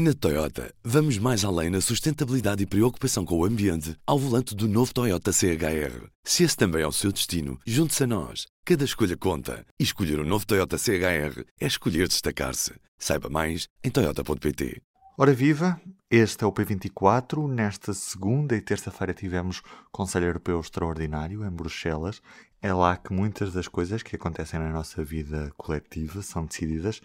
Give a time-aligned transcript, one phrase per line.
[0.00, 4.68] Na Toyota, vamos mais além na sustentabilidade e preocupação com o ambiente ao volante do
[4.68, 6.06] novo Toyota CHR.
[6.22, 8.46] Se esse também é o seu destino, junte-se a nós.
[8.64, 9.66] Cada escolha conta.
[9.76, 12.74] E escolher o um novo Toyota CHR é escolher destacar-se.
[12.96, 14.80] Saiba mais em Toyota.pt.
[15.18, 17.48] Ora viva, este é o P24.
[17.48, 22.22] Nesta segunda e terça-feira tivemos Conselho Europeu Extraordinário em Bruxelas.
[22.62, 27.00] É lá que muitas das coisas que acontecem na nossa vida coletiva são decididas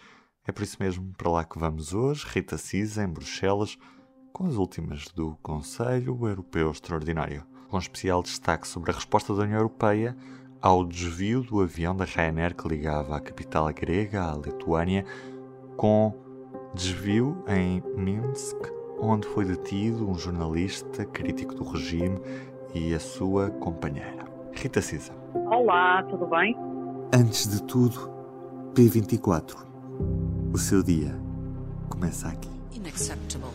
[0.45, 3.77] é por isso mesmo para lá que vamos hoje, Rita Cisa, em Bruxelas,
[4.33, 9.57] com as últimas do Conselho Europeu Extraordinário, com especial destaque sobre a resposta da União
[9.57, 10.15] Europeia
[10.61, 15.05] ao desvio do avião da Ryanair que ligava a capital grega, a Lituânia,
[15.77, 16.13] com
[16.73, 18.57] desvio em Minsk,
[18.99, 22.19] onde foi detido um jornalista crítico do regime
[22.73, 24.25] e a sua companheira.
[24.53, 25.13] Rita Cisa.
[25.33, 26.55] Olá, tudo bem?
[27.13, 28.09] Antes de tudo,
[28.73, 29.72] P24
[30.53, 31.15] o seu dia
[31.89, 32.49] começa aqui.
[32.75, 33.53] Unacceptable.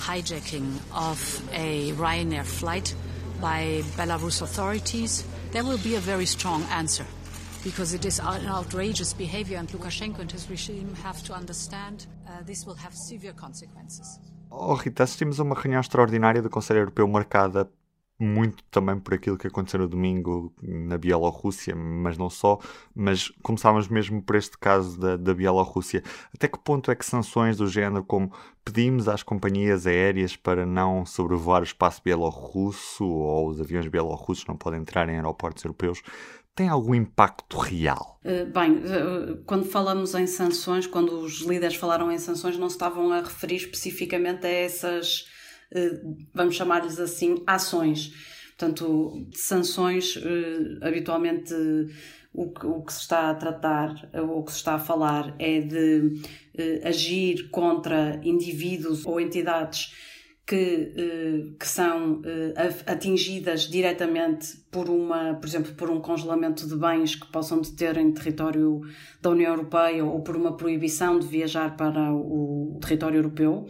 [0.00, 2.94] Hijacking of a Ryanair flight
[3.40, 5.24] by Belarus authorities.
[5.52, 7.06] There will be a very strong answer
[7.64, 12.42] because it is an outrageous behavior and Lukashenko and his regime have to understand uh,
[12.44, 14.20] this will have severe consequences.
[14.50, 17.68] Oh, Rita, assistimos a uma reunião extraordinária do Conselho Europeu marcada
[18.18, 22.58] muito também por aquilo que aconteceu no domingo na Bielorrússia, mas não só,
[22.94, 26.02] mas começávamos mesmo por este caso da, da Bielorrússia.
[26.34, 28.32] Até que ponto é que sanções do género como
[28.64, 34.56] pedimos às companhias aéreas para não sobrevoar o espaço bielorrusso ou os aviões bielorrussos não
[34.56, 36.02] podem entrar em aeroportos europeus,
[36.56, 38.18] tem algum impacto real?
[38.24, 42.76] Uh, bem, uh, quando falamos em sanções, quando os líderes falaram em sanções, não se
[42.76, 45.35] estavam a referir especificamente a essas eh,
[46.34, 48.12] vamos chamar-lhes assim, ações.
[48.56, 51.54] Portanto, sanções, eh, habitualmente
[52.32, 55.34] o que, o que, se está a tratar, ou o que se está a falar,
[55.38, 56.22] é de
[56.56, 59.94] eh, agir contra indivíduos ou entidades
[60.46, 60.92] que,
[61.58, 62.22] que são
[62.86, 68.12] atingidas diretamente por uma, por exemplo, por um congelamento de bens que possam deter em
[68.12, 68.80] território
[69.20, 73.66] da União Europeia ou por uma proibição de viajar para o território europeu.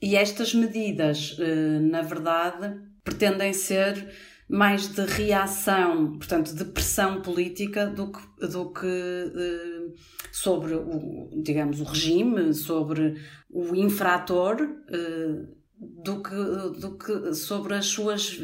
[0.00, 4.08] E estas medidas, eh, na verdade, pretendem ser
[4.48, 9.92] mais de reação, portanto, de pressão política do que, do que eh,
[10.30, 13.16] sobre o, digamos, o regime, sobre
[13.50, 14.56] o infrator,
[14.88, 18.36] eh, do que, do que sobre as suas,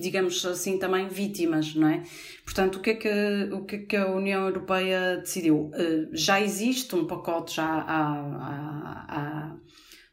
[0.00, 2.02] digamos assim, também vítimas, não é?
[2.44, 5.70] Portanto, o que é que, o que, é que a União Europeia decidiu?
[6.10, 9.56] Já existe um pacote já há,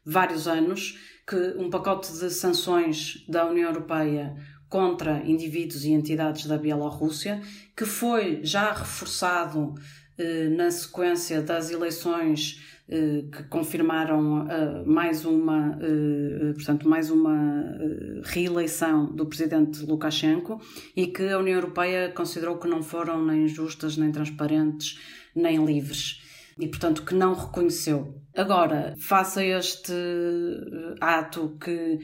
[0.08, 4.34] vários anos que um pacote de sanções da União Europeia
[4.68, 7.40] contra indivíduos e entidades da Bielorrússia,
[7.76, 9.74] que foi já reforçado
[10.16, 17.64] eh, na sequência das eleições eh, que confirmaram eh, mais uma, eh, portanto, mais uma
[17.78, 20.60] eh, reeleição do presidente Lukashenko
[20.96, 24.98] e que a União Europeia considerou que não foram nem justas, nem transparentes,
[25.34, 26.27] nem livres
[26.58, 28.14] e, portanto, que não reconheceu.
[28.36, 31.98] Agora, face a este eh, ato que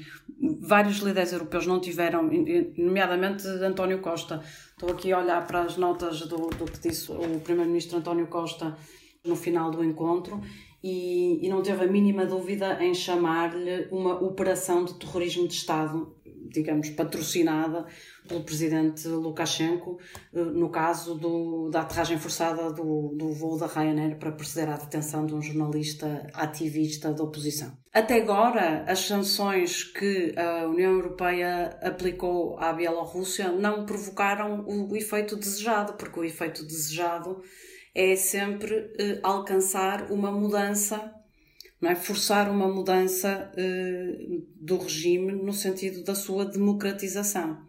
[0.61, 2.29] vários líderes europeus não tiveram,
[2.77, 7.41] nomeadamente António Costa, estou aqui a olhar para as notas do, do que disse o
[7.41, 8.77] Primeiro-Ministro António Costa
[9.25, 10.41] no final do encontro
[10.83, 16.15] e, e, não teve a mínima dúvida em chamar-lhe uma operação de terrorismo de Estado,
[16.55, 17.85] digamos, patrocinada
[18.27, 19.99] pelo presidente Lukashenko,
[20.33, 24.77] eh, no caso do, da aterragem forçada do, do voo da Ryanair para proceder à
[24.77, 27.77] detenção de um jornalista ativista da oposição.
[27.93, 35.37] Até agora, as sanções que a União Europeia aplicou à Bielorrússia não provocaram o efeito
[35.37, 37.43] desejado, porque o efeito desejado
[37.95, 41.13] é sempre eh, alcançar uma mudança
[41.85, 41.95] não é?
[41.95, 47.63] forçar uma mudança eh, do regime no sentido da sua democratização.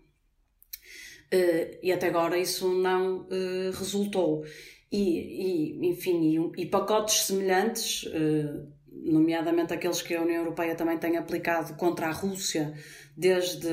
[1.33, 4.45] Uh, e até agora isso não uh, resultou.
[4.89, 10.97] E, e enfim, e, e, pacotes semelhantes, uh, nomeadamente aqueles que a União Europeia também
[10.97, 12.73] tem aplicado contra a Rússia
[13.17, 13.67] desde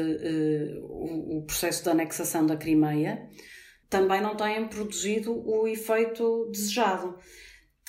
[0.83, 3.29] o, o processo de anexação da Crimeia,
[3.89, 7.17] também não têm produzido o efeito desejado.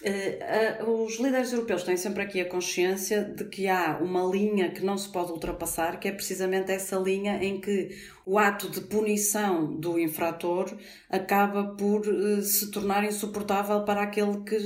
[0.06, 4.84] Uh, os líderes europeus têm sempre aqui a consciência de que há uma linha que
[4.84, 7.90] não se pode ultrapassar, que é precisamente essa linha em que
[8.26, 10.76] o ato de punição do infrator
[11.10, 14.58] acaba por uh, se tornar insuportável para aquele que,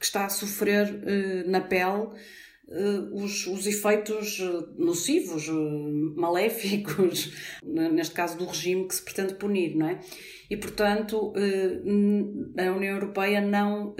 [0.00, 1.02] está a sofrer
[1.46, 2.08] na pele
[3.12, 4.38] os, os efeitos
[4.76, 5.48] nocivos,
[6.16, 7.32] maléficos,
[7.64, 10.00] neste caso do regime que se pretende punir, não é?
[10.50, 13.94] E, portanto, a União Europeia não,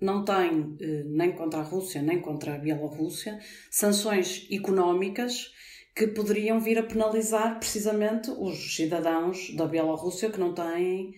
[0.00, 0.76] não tem,
[1.06, 3.38] nem contra a Rússia, nem contra a Bielorrússia,
[3.70, 5.52] sanções económicas
[5.94, 11.14] que poderiam vir a penalizar precisamente os cidadãos da Bielorrússia que não têm,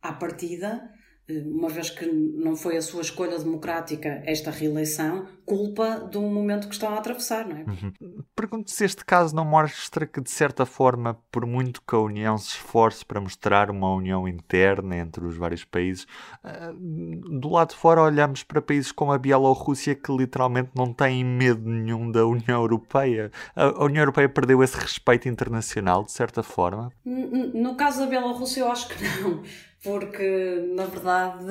[0.00, 0.88] à partida,
[1.28, 6.74] uma vez que não foi a sua escolha democrática esta reeleição, culpa do momento que
[6.74, 7.64] estão a atravessar, não é?
[7.64, 8.22] Uhum.
[8.34, 12.36] Pergunto se este caso não mostra que, de certa forma, por muito que a União
[12.38, 16.06] se esforce para mostrar uma união interna entre os vários países,
[16.42, 21.24] ah, do lado de fora olhamos para países como a Bielorrússia que literalmente não têm
[21.24, 23.30] medo nenhum da União Europeia.
[23.54, 26.90] A União Europeia perdeu esse respeito internacional, de certa forma?
[27.04, 29.42] No caso da Bielorrússia, eu acho que não
[29.82, 31.46] porque na verdade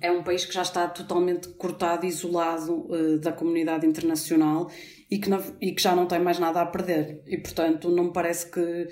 [0.00, 4.70] é um país que já está totalmente cortado, isolado uh, da comunidade internacional
[5.10, 7.22] e que, na, e que já não tem mais nada a perder.
[7.26, 8.88] E portanto, não me parece que,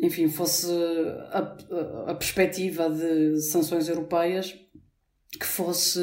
[0.00, 0.66] enfim, fosse
[1.30, 4.54] a, a, a perspectiva de sanções europeias
[5.38, 6.00] que fosse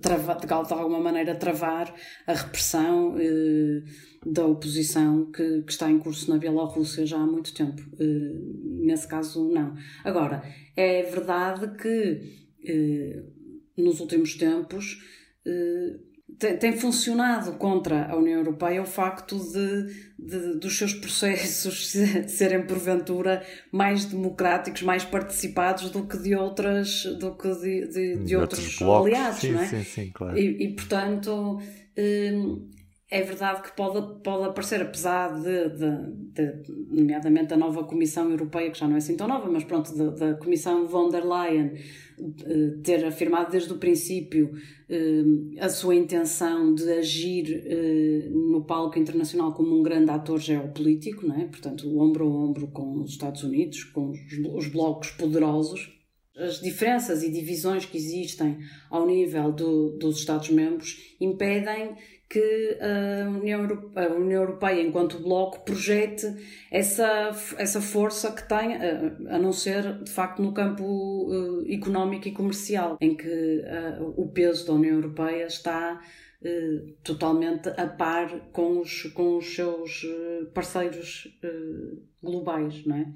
[0.00, 1.94] trava, de alguma maneira travar
[2.26, 3.14] a repressão.
[3.14, 7.80] Uh, da oposição que, que, está em curso na Bielorrússia já há muito tempo.
[7.94, 9.74] Uh, nesse caso, não.
[10.04, 10.42] Agora,
[10.76, 12.20] é verdade que
[12.70, 14.98] uh, nos últimos tempos
[15.46, 16.09] uh,
[16.40, 21.92] tem, tem, funcionado contra a União Europeia o facto de, de, dos seus processos
[22.28, 28.36] serem porventura mais democráticos, mais participados do que de outras do que de, de, de
[28.36, 29.66] outros, outros aliados, sim, não é?
[29.66, 30.38] Sim, sim, claro.
[30.38, 31.60] E, e portanto
[33.10, 38.70] é verdade que pode, pode aparecer, apesar de, de, de, nomeadamente, a nova Comissão Europeia,
[38.70, 41.72] que já não é assim tão nova, mas pronto, da Comissão von der Leyen
[42.20, 44.52] eh, ter afirmado desde o princípio
[44.88, 45.24] eh,
[45.58, 51.34] a sua intenção de agir eh, no palco internacional como um grande ator geopolítico, não
[51.34, 51.46] é?
[51.46, 54.12] portanto, ombro a ombro com os Estados Unidos, com
[54.54, 55.99] os blocos poderosos.
[56.40, 58.58] As diferenças e divisões que existem
[58.90, 61.96] ao nível do, dos Estados-membros impedem
[62.30, 66.26] que a União, Europeia, a União Europeia, enquanto bloco, projete
[66.70, 68.76] essa, essa força que tem,
[69.28, 73.64] a, não ser, de facto, no campo uh, económico e comercial, em que
[74.16, 76.00] o peso da União Europeia está
[77.02, 80.06] totalmente a par com os, com os seus
[80.54, 81.28] parceiros
[82.22, 83.06] globais, não é?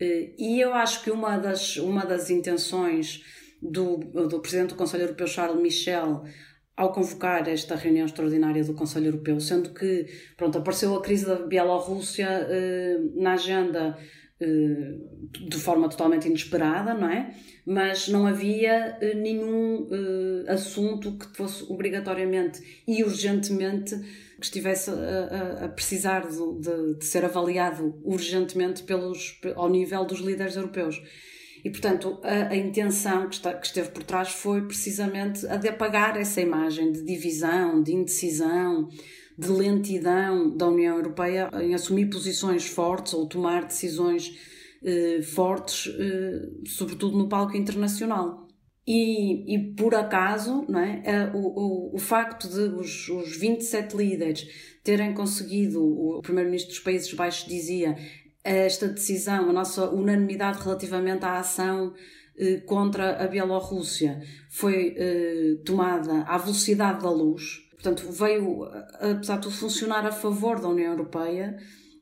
[0.00, 3.22] E eu acho que uma das, uma das intenções
[3.60, 6.24] do, do Presidente do Conselho Europeu, Charles Michel,
[6.76, 10.06] ao convocar esta reunião extraordinária do Conselho Europeu, sendo que
[10.36, 17.08] pronto, apareceu a crise da Bielorrússia eh, na agenda eh, de forma totalmente inesperada, não
[17.08, 17.34] é?
[17.66, 23.94] Mas não havia eh, nenhum eh, assunto que fosse obrigatoriamente e urgentemente
[24.40, 30.06] que estivesse a, a, a precisar de, de, de, ser avaliado urgentemente pelos, ao nível
[30.06, 31.02] dos líderes europeus.
[31.62, 35.68] E, portanto, a, a intenção que, está, que, esteve por trás foi precisamente a de
[35.68, 38.88] apagar essa imagem de divisão, de indecisão,
[39.40, 44.32] de lentidão da União Europeia em assumir posições fortes ou tomar decisões
[44.82, 48.46] eh, fortes, eh, sobretudo no palco internacional.
[48.86, 51.30] E, e, por acaso, não é?
[51.34, 54.48] o, o, o facto de os, os 27 líderes
[54.82, 57.96] terem conseguido, o primeiro-ministro dos Países Baixos dizia,
[58.42, 61.92] esta decisão, a nossa unanimidade relativamente à ação
[62.40, 67.69] eh, contra a Bielorrússia foi eh, tomada à velocidade da luz.
[67.80, 68.64] Portanto, veio,
[69.00, 71.56] apesar de tudo, funcionar a favor da União Europeia,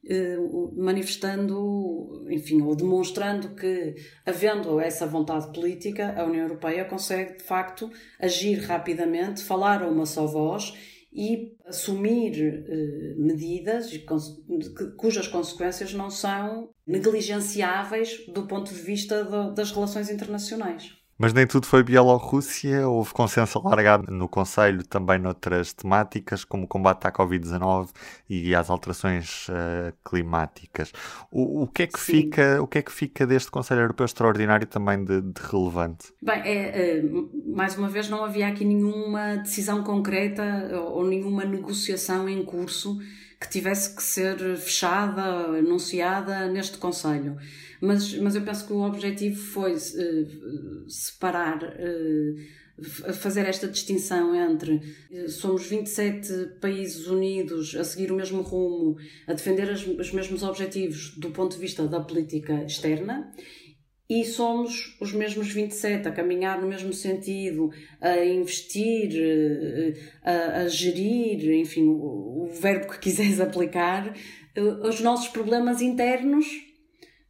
[0.04, 0.36] eh,
[0.76, 3.94] manifestando, enfim, ou demonstrando que,
[4.26, 10.04] havendo essa vontade política, a União Europeia consegue, de facto, agir rapidamente, falar a uma
[10.04, 10.74] só voz
[11.12, 13.90] e assumir eh, medidas
[14.96, 19.22] cujas consequências não são negligenciáveis do ponto de vista
[19.54, 20.97] das relações internacionais.
[21.18, 26.68] Mas nem tudo foi Bielorrússia, houve consenso alargado no Conselho também noutras temáticas, como o
[26.68, 27.88] combate à Covid-19
[28.30, 30.92] e às alterações uh, climáticas.
[31.28, 34.68] O, o, que é que fica, o que é que fica deste Conselho Europeu Extraordinário
[34.68, 36.12] também de, de relevante?
[36.22, 37.02] Bem, é, é,
[37.46, 42.96] mais uma vez não havia aqui nenhuma decisão concreta ou, ou nenhuma negociação em curso
[43.40, 45.22] que tivesse que ser fechada,
[45.58, 47.36] anunciada neste Conselho.
[47.80, 54.80] Mas, mas eu penso que o objetivo foi uh, separar, uh, fazer esta distinção entre
[55.12, 58.96] uh, somos 27 países unidos a seguir o mesmo rumo,
[59.28, 63.32] a defender as, os mesmos objetivos do ponto de vista da política externa
[64.08, 70.68] e somos os mesmos 27 a caminhar no mesmo sentido, a investir, eh, a, a
[70.68, 74.14] gerir, enfim, o, o, verbo que quiseres aplicar,
[74.54, 76.46] eh, os nossos problemas internos,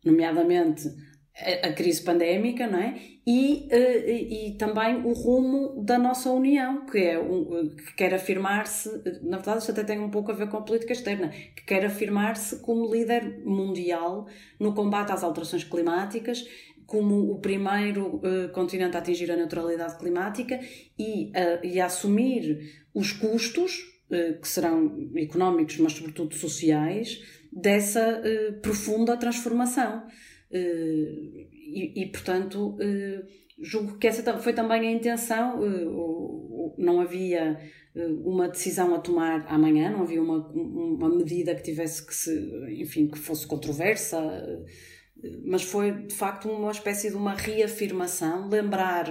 [0.04, 0.88] nomeadamente
[1.40, 2.98] a, crise pandémica, não é?
[3.26, 8.14] E, eh, e, e, também o rumo da nossa União, que, é um, que quer
[8.14, 8.88] afirmar-se,
[9.22, 11.84] na verdade isto até tem um pouco a ver com a política externa, que quer
[11.84, 14.26] afirmar-se como líder mundial
[14.58, 16.44] no combate às alterações climáticas
[16.86, 20.58] como o primeiro uh, continente a atingir a neutralidade climática
[20.98, 21.30] e,
[21.62, 28.22] e a assumir os custos, uh, que serão económicos, mas sobretudo sociais, dessa
[28.62, 30.02] profunda transformação.
[30.50, 32.76] E, e, portanto,
[33.60, 35.60] julgo que essa foi também a intenção.
[36.76, 37.58] não havia
[38.24, 42.32] uma decisão a tomar amanhã, não havia uma, uma medida que tivesse que se,
[42.80, 44.18] enfim, que fosse controversa
[45.44, 49.08] mas foi de facto uma espécie de uma reafirmação, lembrar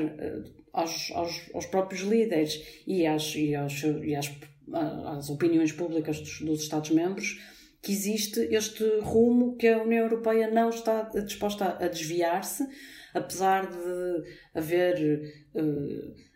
[0.72, 4.32] aos, aos, aos, próprios líderes e às, e às, e às,
[4.74, 7.41] às opiniões públicas dos, dos Estados-membros
[7.88, 12.67] que existe este rumo que a União Europeia não está disposta a desviar-se,
[13.13, 15.46] apesar de haver.
[15.56, 16.27] Uh,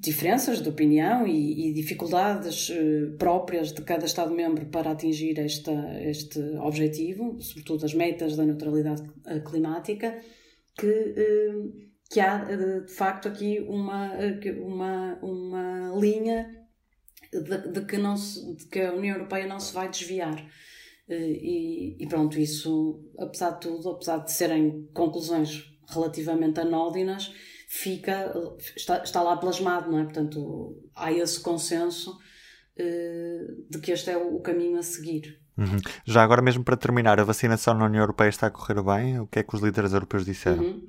[0.00, 5.70] diferenças de opinião e, e dificuldades uh, próprias de cada Estado-membro para atingir esta,
[6.02, 10.18] este objetivo, sobretudo as metas da neutralidade eh, climática,
[10.76, 11.72] que, uh,
[12.10, 14.12] que há de facto aqui uma,
[14.60, 16.48] uma, uma linha
[17.32, 20.44] de, de que, não se, de que a União Europeia não se vai desviar.
[21.12, 27.32] E, e, pronto, isso, apesar de tudo, apesar de serem conclusões relativamente anódinas,
[27.68, 28.32] fica,
[28.76, 30.04] está, está lá plasmado, não é?
[30.04, 35.40] Portanto, há esse consenso uh, de que este é o, caminho a seguir.
[35.58, 35.78] Uhum.
[36.04, 39.18] Já agora, mesmo para terminar, a vacinação na União Europeia está a correr bem?
[39.18, 40.62] O que é que os líderes europeus disseram?
[40.62, 40.88] Uhum.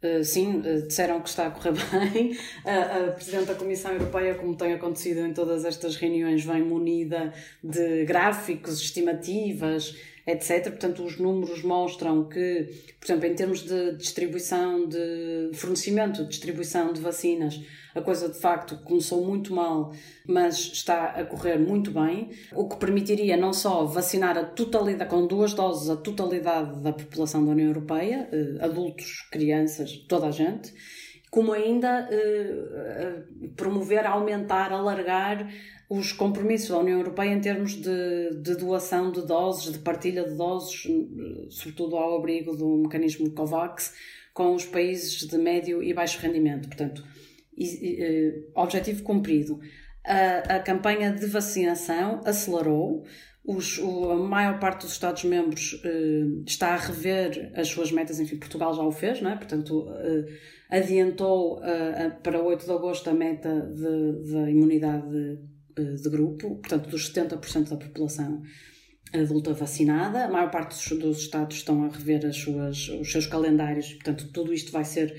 [0.00, 1.72] Uh, sim, uh, disseram que está a correr
[2.12, 2.36] bem.
[2.64, 8.04] a Presidente da Comissão Europeia, como tem acontecido em todas estas reuniões, vem munida de
[8.04, 9.96] gráficos, estimativas,
[10.28, 10.64] etc.
[10.68, 12.68] Portanto, os números mostram que,
[13.00, 17.58] por exemplo, em termos de distribuição, de fornecimento, distribuição de vacinas,
[17.94, 19.92] a coisa de facto começou muito mal,
[20.26, 25.26] mas está a correr muito bem, o que permitiria não só vacinar a totalidade, com
[25.26, 30.74] duas doses, a totalidade da população da União Europeia, eh, adultos, crianças, toda a gente,
[31.30, 33.22] como ainda eh,
[33.56, 35.48] promover, aumentar, alargar
[35.88, 40.34] os compromissos da União Europeia em termos de, de, doação de doses, de partilha de
[40.34, 40.86] doses,
[41.48, 43.94] sobretudo ao abrigo do mecanismo COVAX,
[44.34, 46.68] com os países de médio e baixo rendimento.
[46.68, 47.02] Portanto,
[48.54, 49.58] objetivo cumprido.
[50.04, 53.04] A, a campanha de vacinação acelerou,
[53.44, 58.36] os, o, a maior parte dos Estados-membros eh, está a rever as suas metas, enfim,
[58.36, 59.36] Portugal já o fez, não é?
[59.36, 60.26] Portanto, eh,
[60.68, 65.38] adiantou eh, para 8 de agosto a meta da imunidade eh,
[65.82, 68.42] de grupo, portanto, dos 70% da população
[69.12, 70.24] adulta vacinada.
[70.24, 74.28] A maior parte dos, dos Estados estão a rever as suas, os seus calendários, portanto,
[74.32, 75.14] tudo isto vai ser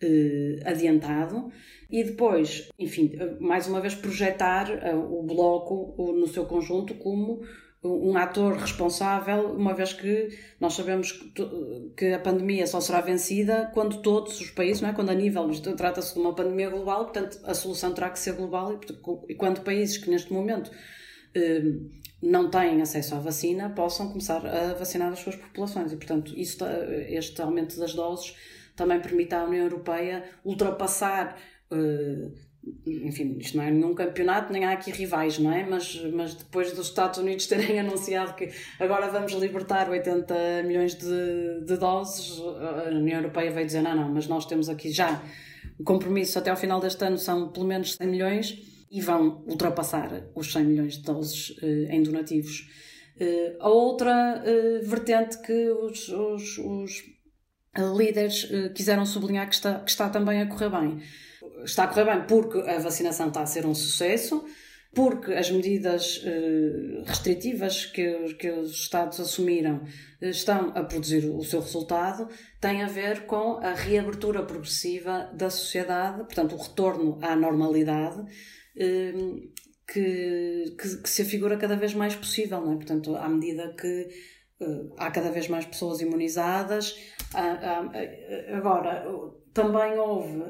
[0.00, 1.50] eh, adiantado.
[1.90, 7.42] E depois, enfim, mais uma vez, projetar uh, o bloco uh, no seu conjunto como
[7.84, 11.12] um ator responsável, uma vez que nós sabemos
[11.96, 14.92] que a pandemia só será vencida quando todos os países, não é?
[14.94, 18.80] quando a nível, trata-se de uma pandemia global, portanto a solução terá que ser global
[19.28, 20.70] e quando países que neste momento
[21.34, 21.62] eh,
[22.22, 26.64] não têm acesso à vacina possam começar a vacinar as suas populações e portanto isso,
[27.08, 28.34] este aumento das doses
[28.74, 31.36] também permite à União Europeia ultrapassar
[31.70, 32.30] eh,
[32.86, 35.66] enfim, isto não é nenhum campeonato, nem há aqui rivais, não é?
[35.66, 41.64] Mas, mas depois dos Estados Unidos terem anunciado que agora vamos libertar 80 milhões de,
[41.64, 45.22] de doses, a União Europeia veio dizer: não, não, mas nós temos aqui já
[45.78, 48.58] o compromisso até ao final deste ano são pelo menos 100 milhões
[48.90, 52.68] e vão ultrapassar os 100 milhões de doses eh, em donativos.
[53.18, 57.02] Eh, a outra eh, vertente que os, os, os
[57.96, 61.02] líderes quiseram sublinhar que está, que está também a correr bem
[61.64, 64.44] está a correr bem porque a vacinação está a ser um sucesso,
[64.94, 69.82] porque as medidas eh, restritivas que, que os Estados assumiram
[70.20, 72.28] eh, estão a produzir o seu resultado,
[72.60, 78.24] tem a ver com a reabertura progressiva da sociedade, portanto, o retorno à normalidade.
[78.76, 79.12] Eh,
[79.86, 82.76] que, que, que, se afigura cada vez mais possível, não é?
[82.76, 84.08] Portanto, à medida que
[84.96, 86.96] há cada vez mais pessoas imunizadas.
[88.56, 89.06] Agora,
[89.52, 90.42] também houve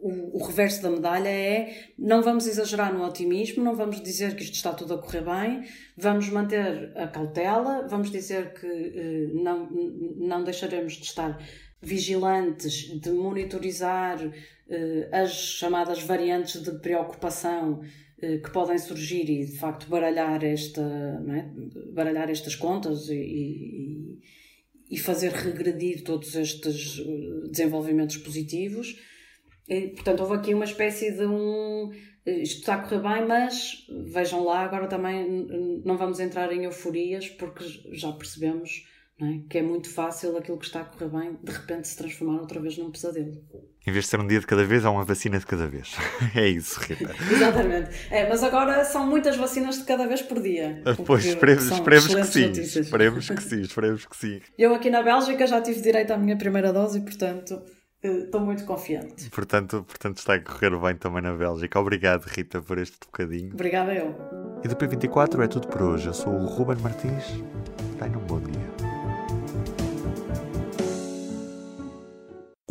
[0.00, 4.42] o, o, reverso da medalha é não vamos exagerar no otimismo, não vamos dizer que
[4.42, 5.64] isto está tudo a correr bem,
[5.96, 9.68] vamos manter a cautela, vamos dizer que não,
[10.16, 11.38] não deixaremos de estar
[11.82, 14.18] vigilantes, de monitorizar
[15.12, 21.50] as chamadas variantes de preocupação eh, que podem surgir e de facto baralhar, esta, é?
[21.92, 24.18] baralhar estas contas e, e,
[24.90, 28.96] e, fazer regredir todos estes eh, desenvolvimentos positivos.
[29.68, 31.92] E, portanto, houve aqui uma espécie de um.
[32.24, 35.46] Eh, isto está a correr bem, mas vejam lá, agora também
[35.84, 38.86] não vamos entrar em euforias porque já percebemos
[39.20, 39.48] é?
[39.48, 42.60] que é muito fácil aquilo que está a correr bem de repente se transformar outra
[42.60, 43.32] vez num pesadelo.
[43.86, 45.94] Em vez de ser um dia de cada vez, há uma vacina de cada vez.
[46.34, 47.14] é isso, Rita.
[47.30, 47.90] Exatamente.
[48.10, 50.82] É, mas agora são muitas vacinas de cada vez por dia.
[50.84, 52.46] Ah, pois, esperemos, esperemos que sim.
[52.46, 52.86] Notícias.
[52.86, 54.40] Esperemos que sim, esperemos que sim.
[54.58, 57.62] Eu aqui na Bélgica já tive direito à minha primeira dose e, portanto,
[58.02, 59.28] eh, estou muito confiante.
[59.30, 61.78] Portanto, portanto, está a correr bem também na Bélgica.
[61.78, 63.52] Obrigado, Rita, por este bocadinho.
[63.52, 64.16] Obrigada eu.
[64.64, 66.06] E do P24 é tudo por hoje.
[66.06, 67.26] Eu sou o Ruben Martins.
[67.98, 68.63] Tenham um bom dia.